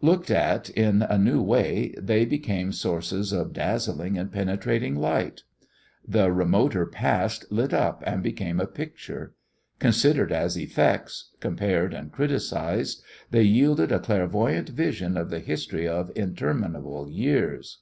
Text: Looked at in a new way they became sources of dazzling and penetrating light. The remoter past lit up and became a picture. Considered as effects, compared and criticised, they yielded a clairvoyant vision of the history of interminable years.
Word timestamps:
Looked 0.00 0.30
at 0.30 0.70
in 0.70 1.02
a 1.02 1.18
new 1.18 1.42
way 1.42 1.92
they 1.98 2.24
became 2.24 2.70
sources 2.70 3.32
of 3.32 3.52
dazzling 3.52 4.16
and 4.16 4.30
penetrating 4.30 4.94
light. 4.94 5.42
The 6.06 6.30
remoter 6.30 6.86
past 6.86 7.50
lit 7.50 7.74
up 7.74 8.00
and 8.06 8.22
became 8.22 8.60
a 8.60 8.66
picture. 8.68 9.34
Considered 9.80 10.30
as 10.30 10.56
effects, 10.56 11.32
compared 11.40 11.92
and 11.94 12.12
criticised, 12.12 13.02
they 13.32 13.42
yielded 13.42 13.90
a 13.90 13.98
clairvoyant 13.98 14.68
vision 14.68 15.16
of 15.16 15.30
the 15.30 15.40
history 15.40 15.88
of 15.88 16.12
interminable 16.14 17.10
years. 17.10 17.80